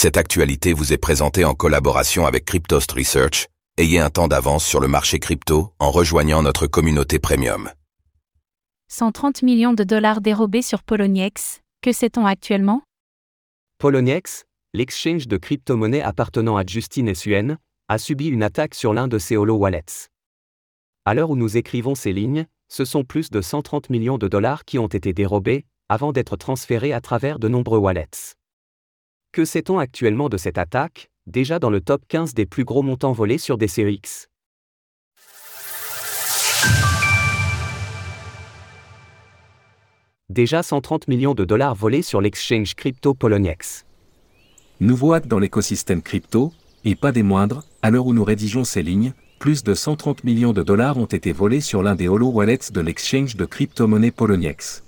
[0.00, 3.48] Cette actualité vous est présentée en collaboration avec Cryptost Research.
[3.78, 7.72] Ayez un temps d'avance sur le marché crypto en rejoignant notre communauté premium.
[8.86, 12.82] 130 millions de dollars dérobés sur Poloniex, que sait-on actuellement?
[13.78, 17.58] Poloniex, l'exchange de crypto-monnaies appartenant à Justine Suen,
[17.88, 20.10] a subi une attaque sur l'un de ses holo wallets.
[21.06, 24.64] À l'heure où nous écrivons ces lignes, ce sont plus de 130 millions de dollars
[24.64, 28.37] qui ont été dérobés, avant d'être transférés à travers de nombreux wallets.
[29.30, 33.12] Que sait-on actuellement de cette attaque, déjà dans le top 15 des plus gros montants
[33.12, 34.28] volés sur des CEX
[40.30, 43.84] Déjà 130 millions de dollars volés sur l'exchange crypto Poloniex.
[44.80, 46.52] Nouveau hack dans l'écosystème crypto,
[46.84, 50.54] et pas des moindres, à l'heure où nous rédigeons ces lignes, plus de 130 millions
[50.54, 54.84] de dollars ont été volés sur l'un des holo wallets de l'exchange de crypto-monnaie Poloniex.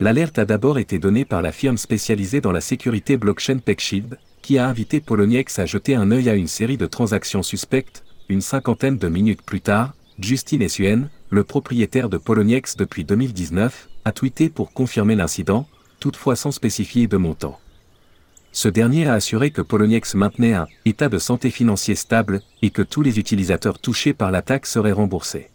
[0.00, 4.56] L'alerte a d'abord été donnée par la firme spécialisée dans la sécurité blockchain PeckShield, qui
[4.56, 8.96] a invité Poloniex à jeter un œil à une série de transactions suspectes, une cinquantaine
[8.96, 14.72] de minutes plus tard, Justin Essuen, le propriétaire de Poloniex depuis 2019, a tweeté pour
[14.72, 15.66] confirmer l'incident,
[15.98, 17.60] toutefois sans spécifier de montant.
[18.52, 22.80] Ce dernier a assuré que Poloniex maintenait un état de santé financier stable et que
[22.80, 25.50] tous les utilisateurs touchés par l'attaque seraient remboursés.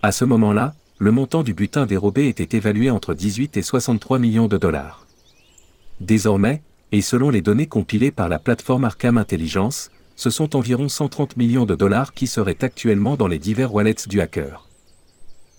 [0.00, 4.48] À ce moment-là, le montant du butin dérobé était évalué entre 18 et 63 millions
[4.48, 5.06] de dollars.
[6.00, 11.36] Désormais, et selon les données compilées par la plateforme Arkham Intelligence, ce sont environ 130
[11.36, 14.66] millions de dollars qui seraient actuellement dans les divers wallets du hacker.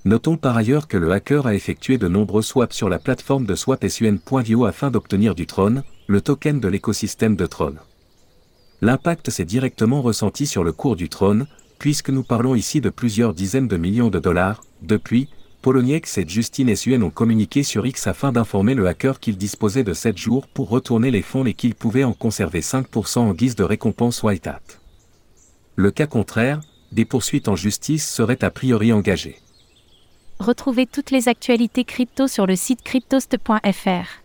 [0.03, 3.55] Notons par ailleurs que le hacker a effectué de nombreux swaps sur la plateforme de
[3.55, 7.75] swapsun.io afin d'obtenir du Tron, le token de l'écosystème de Tron.
[8.81, 11.45] L'impact s'est directement ressenti sur le cours du Tron,
[11.79, 14.61] puisque nous parlons ici de plusieurs dizaines de millions de dollars.
[14.81, 15.29] Depuis,
[15.61, 19.93] Poloniex et Justine Suen ont communiqué sur X afin d'informer le hacker qu'il disposait de
[19.93, 23.63] 7 jours pour retourner les fonds et qu'il pouvait en conserver 5% en guise de
[23.63, 24.61] récompense white hat.
[25.75, 29.37] Le cas contraire, des poursuites en justice seraient a priori engagées.
[30.39, 34.23] Retrouvez toutes les actualités crypto sur le site cryptost.fr.